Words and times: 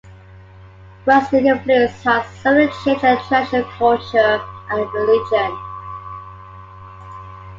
Western 1.05 1.45
influence 1.45 1.91
has 2.01 2.25
severely 2.39 2.71
changed 2.83 3.03
their 3.03 3.19
traditional 3.27 3.63
culture 3.77 4.41
and 4.71 4.91
religion. 4.95 5.55